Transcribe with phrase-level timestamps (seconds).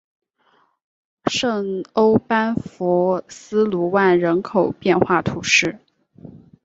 [1.27, 5.77] 圣欧班福斯卢万人口变化图示